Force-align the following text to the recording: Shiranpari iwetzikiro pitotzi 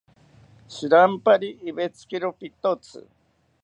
Shiranpari 0.73 1.49
iwetzikiro 1.69 2.27
pitotzi 2.39 3.01